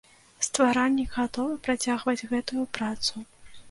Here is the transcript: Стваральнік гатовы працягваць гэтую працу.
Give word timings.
Стваральнік 0.47 1.13
гатовы 1.19 1.53
працягваць 1.69 2.27
гэтую 2.35 2.71
працу. 2.81 3.29